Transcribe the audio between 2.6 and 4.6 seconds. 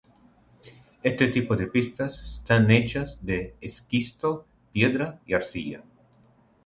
hechas de esquisto,